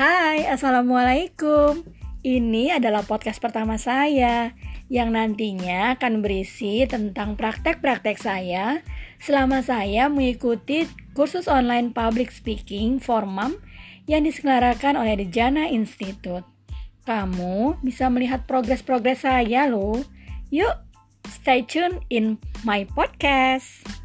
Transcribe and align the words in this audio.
Hai, 0.00 0.48
Assalamualaikum. 0.48 1.84
Ini 2.24 2.80
adalah 2.80 3.04
podcast 3.04 3.36
pertama 3.36 3.76
saya 3.76 4.56
Yang 4.88 5.08
nantinya 5.12 5.92
akan 5.92 6.24
berisi 6.24 6.88
tentang 6.88 7.36
praktek-praktek 7.36 8.16
saya 8.16 8.80
Selama 9.20 9.60
saya 9.60 10.08
mengikuti 10.08 10.88
kursus 11.12 11.52
online 11.52 11.92
public 11.92 12.32
speaking 12.32 12.96
for 12.96 13.28
mom 13.28 13.60
Yang 14.08 14.40
diselenggarakan 14.40 14.96
oleh 15.04 15.20
The 15.20 15.28
Jana 15.28 15.68
Institute. 15.68 16.48
Kamu 17.04 17.84
bisa 17.84 18.08
melihat 18.08 18.48
progres-progres 18.48 19.28
saya 19.28 19.68
loh. 19.68 20.00
Yuk, 20.48 20.80
stay 21.28 21.60
tune 21.60 22.00
in 22.08 22.40
my 22.64 22.88
podcast. 22.88 23.99